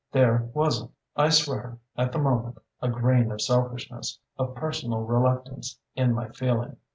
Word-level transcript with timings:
There 0.11 0.49
wasn't, 0.55 0.93
I 1.15 1.29
swear, 1.29 1.77
at 1.95 2.11
the 2.11 2.17
moment, 2.17 2.57
a 2.81 2.89
grain 2.89 3.31
of 3.31 3.39
selfishness, 3.39 4.17
of 4.35 4.55
personal 4.55 5.03
reluctance, 5.03 5.77
in 5.95 6.15
my 6.15 6.29
feeling. 6.29 6.77